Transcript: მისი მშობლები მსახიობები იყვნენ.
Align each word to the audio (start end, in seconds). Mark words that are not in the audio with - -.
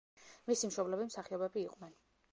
მისი 0.51 0.69
მშობლები 0.71 1.05
მსახიობები 1.11 1.65
იყვნენ. 1.69 1.99